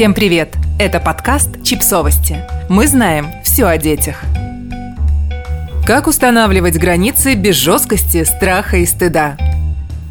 [0.00, 0.54] Всем привет!
[0.78, 2.42] Это подкаст «Чипсовости».
[2.70, 4.22] Мы знаем все о детях.
[5.84, 9.36] Как устанавливать границы без жесткости, страха и стыда?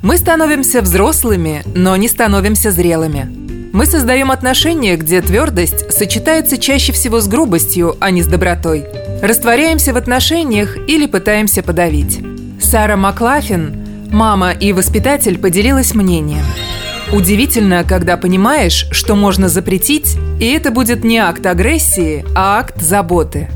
[0.03, 3.71] Мы становимся взрослыми, но не становимся зрелыми.
[3.73, 8.85] Мы создаем отношения, где твердость сочетается чаще всего с грубостью, а не с добротой.
[9.23, 12.19] Растворяемся в отношениях или пытаемся подавить.
[12.61, 16.45] Сара Маклафин, мама и воспитатель, поделилась мнением–
[17.11, 23.49] Удивительно, когда понимаешь, что можно запретить, и это будет не акт агрессии, а акт заботы.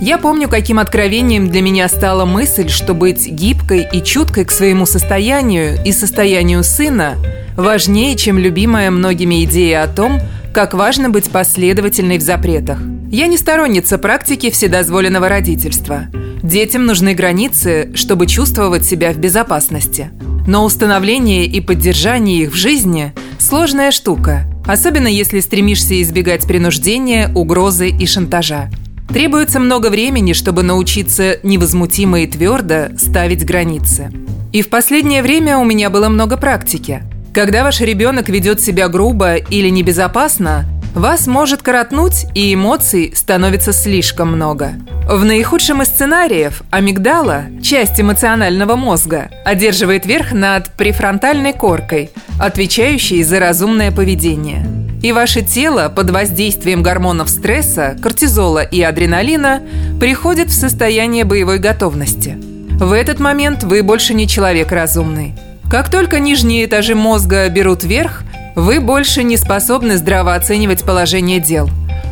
[0.00, 4.86] Я помню, каким откровением для меня стала мысль, что быть гибкой и чуткой к своему
[4.86, 7.14] состоянию и состоянию сына
[7.56, 10.20] важнее, чем любимая многими идея о том,
[10.52, 12.80] как важно быть последовательной в запретах.
[13.08, 16.06] Я не сторонница практики вседозволенного родительства.
[16.42, 20.10] Детям нужны границы, чтобы чувствовать себя в безопасности–
[20.46, 27.90] но установление и поддержание их в жизни– сложная штука, особенно если стремишься избегать принуждения, угрозы
[27.90, 28.70] и шантажа.
[29.08, 34.10] Требуется много времени, чтобы научиться невозмутимо и твердо ставить границы.
[34.52, 37.02] И в последнее время у меня было много практики.
[37.32, 40.64] Когда ваш ребенок ведет себя грубо или небезопасно,
[40.96, 44.72] вас может коротнуть, и эмоций становится слишком много.
[45.06, 53.38] В наихудшем из сценариев амигдала, часть эмоционального мозга, одерживает верх над префронтальной коркой, отвечающей за
[53.38, 54.66] разумное поведение.
[55.02, 59.62] И ваше тело под воздействием гормонов стресса, кортизола и адреналина
[60.00, 62.38] приходит в состояние боевой готовности.
[62.80, 65.34] В этот момент вы больше не человек разумный.
[65.70, 68.22] Как только нижние этажи мозга берут верх,
[68.56, 71.68] вы больше не способны здраво оценивать положение дел.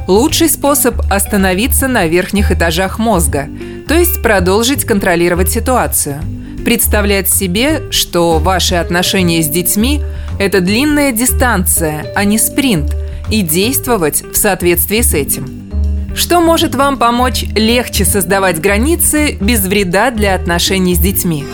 [0.07, 3.49] Лучший способ– остановиться на верхних этажах мозга,
[3.89, 6.21] то есть продолжить контролировать ситуацию.
[6.63, 10.03] Представлять себе, что ваши отношения с детьми–
[10.39, 12.95] это длинная дистанция, а не спринт,
[13.31, 15.73] и действовать в соответствии с этим.
[16.15, 21.47] Что может вам помочь легче создавать границы без вреда для отношений с детьми?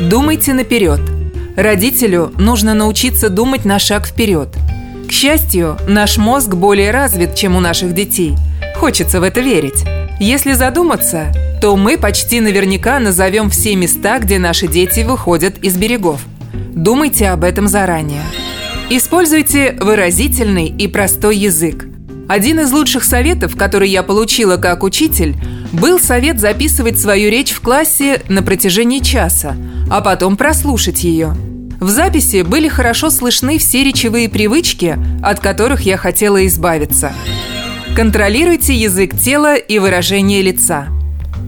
[0.00, 1.00] Думайте наперед–
[1.56, 4.48] Родителю нужно научиться думать на шаг вперед.
[5.08, 8.34] К счастью, наш мозг более развит, чем у наших детей.
[8.76, 9.84] Хочется в это верить.
[10.20, 16.20] Если задуматься, то мы почти наверняка назовем все места, где наши дети выходят из берегов.
[16.52, 18.22] Думайте об этом заранее.
[18.90, 21.86] Используйте выразительный и простой язык.
[22.28, 25.36] Один из лучших советов, который я получила как учитель,
[25.72, 29.56] был совет записывать свою речь в классе на протяжении часа,
[29.90, 31.36] а потом прослушать ее.
[31.78, 37.12] В записи были хорошо слышны все речевые привычки, от которых я хотела избавиться.
[37.94, 40.88] Контролируйте язык тела и выражение лица.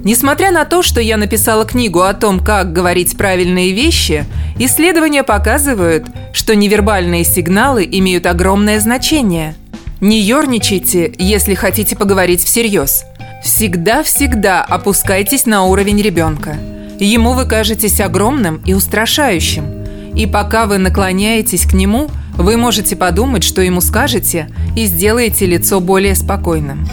[0.05, 4.27] Несмотря на то, что я написала книгу о том, как говорить правильные вещи,
[4.59, 9.56] исследования показывают, что невербальные сигналы имеют огромное значение.
[10.00, 13.04] Не ерничайте, если хотите поговорить всерьез.
[13.42, 16.56] Всегда-всегда опускайтесь на уровень ребенка.
[17.00, 19.78] Ему вы кажетесь огромным и устрашающим–
[20.19, 25.78] и пока вы наклоняетесь к нему, вы можете подумать, что ему скажете, и сделаете лицо
[25.78, 26.88] более спокойным.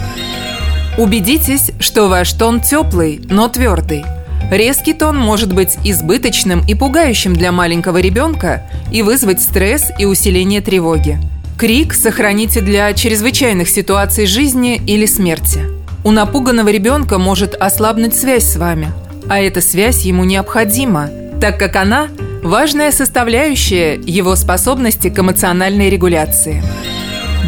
[0.96, 4.04] Убедитесь, что ваш тон теплый, но твердый.
[4.48, 8.62] Резкий тон может быть избыточным и пугающим для маленького ребенка
[8.92, 11.18] и вызвать стресс и усиление тревоги.
[11.58, 15.60] Крик сохраните для чрезвычайных ситуаций жизни или смерти.
[16.04, 18.92] У напуганного ребенка может ослабнуть связь с вами,
[19.26, 21.08] а эта связь ему необходима,
[21.40, 22.08] так как она
[22.42, 26.62] важная составляющая его способности к эмоциональной регуляции.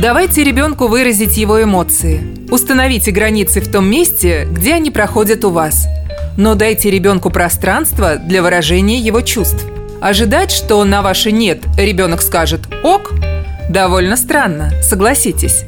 [0.00, 2.22] Давайте ребенку выразить его эмоции.
[2.50, 5.86] Установите границы в том месте, где они проходят у вас.
[6.38, 9.66] Но дайте ребенку пространство для выражения его чувств.
[10.00, 13.12] Ожидать, что на ваше «нет» ребенок скажет «ок»
[13.68, 15.64] довольно странно, согласитесь.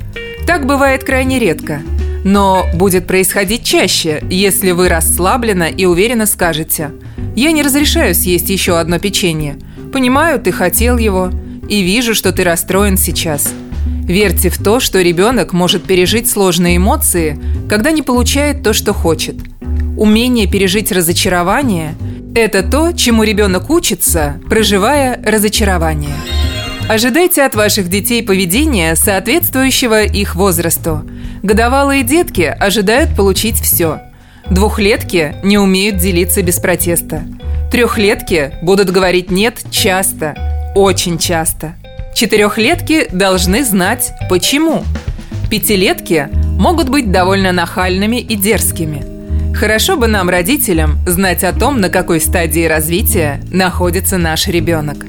[0.47, 1.83] Так бывает крайне редко.
[2.25, 6.91] Но будет происходить чаще, если вы расслабленно и уверенно скажете–
[7.37, 9.59] я не разрешаю съесть еще одно печенье.
[9.93, 11.31] Понимаю, ты хотел его.
[11.69, 13.53] И вижу, что ты расстроен сейчас.
[14.03, 19.37] Верьте в то, что ребенок может пережить сложные эмоции, когда не получает то, что хочет.
[19.97, 21.95] Умение пережить разочарование–
[22.35, 26.15] это то, чему ребенок учится, проживая разочарование.
[26.91, 31.03] Ожидайте от ваших детей поведения, соответствующего их возрасту.
[31.43, 34.01] Годовалые детки ожидают получить все–
[34.51, 37.23] Двухлетки не умеют делиться без протеста.
[37.71, 40.35] Трехлетки будут говорить «нет» часто,
[40.75, 41.75] очень часто.
[42.17, 44.83] Четырехлетки должны знать почему.
[45.49, 46.29] Пятилетки
[46.59, 49.55] могут быть довольно нахальными и дерзкими.
[49.55, 55.07] Хорошо бы нам, родителям, знать о том, на какой стадии развития находится наш ребенок.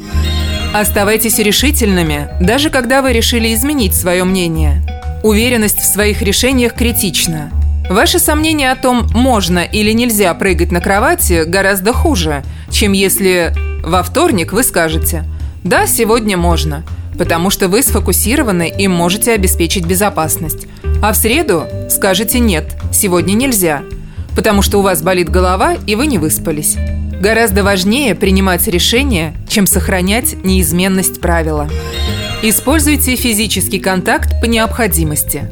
[0.73, 4.81] Оставайтесь решительными, даже когда вы решили изменить свое мнение.
[5.21, 7.51] Уверенность в своих решениях критична.
[7.89, 13.53] Ваши сомнения о том, можно или нельзя прыгать на кровати, гораздо хуже, чем если
[13.83, 15.25] во вторник вы скажете
[15.65, 16.85] «Да, сегодня можно»,
[17.17, 20.67] потому что вы сфокусированы и можете обеспечить безопасность.
[21.03, 23.83] А в среду скажете «Нет, сегодня нельзя»,
[24.37, 26.77] потому что у вас болит голова и вы не выспались.
[27.21, 31.69] Гораздо важнее принимать решения, чем сохранять неизменность правила.
[32.41, 35.43] Используйте физический контакт по необходимости.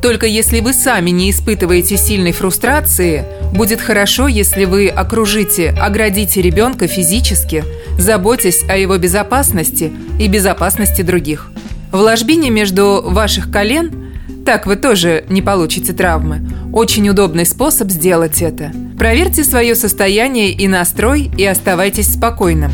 [0.00, 6.86] Только если вы сами не испытываете сильной фрустрации, будет хорошо, если вы окружите, оградите ребенка
[6.86, 7.62] физически,
[7.98, 11.50] заботясь о его безопасности и безопасности других.
[11.92, 14.06] В ложбине между ваших колен–
[14.48, 16.40] так вы тоже не получите травмы.
[16.72, 18.72] Очень удобный способ сделать это.
[18.96, 22.72] Проверьте свое состояние и настрой и оставайтесь спокойным.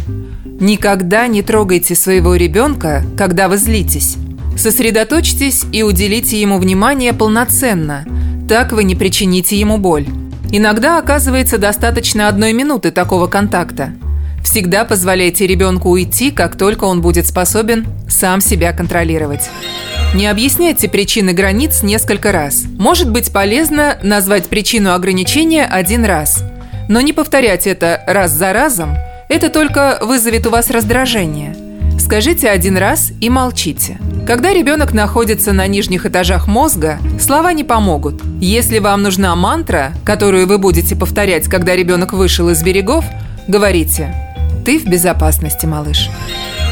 [0.60, 4.14] Никогда не трогайте своего ребенка, когда вы злитесь.
[4.56, 8.04] Сосредоточьтесь и уделите ему внимание полноценно.
[8.48, 10.06] Так вы не причините ему боль.
[10.52, 13.94] Иногда оказывается достаточно одной минуты такого контакта.
[14.44, 19.50] Всегда позволяйте ребенку уйти, как только он будет способен сам себя контролировать.
[20.14, 22.66] Не объясняйте причины границ несколько раз.
[22.78, 26.44] Может быть полезно назвать причину ограничения один раз.
[26.88, 28.96] Но не повторять это раз за разом.
[29.28, 31.56] Это только вызовет у вас раздражение.
[31.98, 33.98] Скажите один раз и молчите.
[34.24, 38.22] Когда ребенок находится на нижних этажах мозга, слова не помогут.
[38.40, 43.04] Если вам нужна мантра, которую вы будете повторять, когда ребенок вышел из берегов,
[43.48, 44.14] говорите
[44.64, 46.08] «Ты в безопасности, малыш».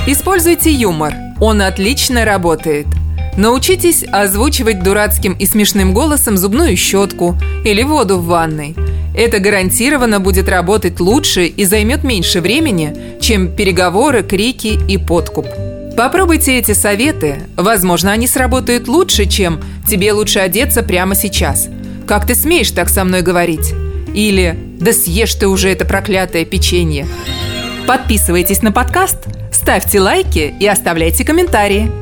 [0.06, 1.15] Используйте юмор.
[1.41, 2.87] Он отлично работает–
[3.37, 8.75] Научитесь озвучивать дурацким и смешным голосом зубную щетку или воду в ванной.
[9.17, 15.46] Это гарантированно будет работать лучше и займет меньше времени, чем переговоры, крики и подкуп.
[15.96, 17.43] Попробуйте эти советы.
[17.56, 21.69] Возможно, они сработают лучше, чем «тебе лучше одеться прямо сейчас».
[22.06, 23.73] «Как ты смеешь так со мной говорить?»
[24.14, 27.06] Или «да съешь ты уже это проклятое печенье».
[27.87, 32.01] Подписывайтесь на подкаст, ставьте лайки и оставляйте комментарии.